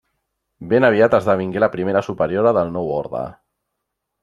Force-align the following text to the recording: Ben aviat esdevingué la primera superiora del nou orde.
Ben 0.71 0.87
aviat 0.89 1.15
esdevingué 1.17 1.61
la 1.65 1.69
primera 1.77 2.03
superiora 2.09 2.55
del 2.59 2.75
nou 2.79 2.91
orde. 3.03 3.25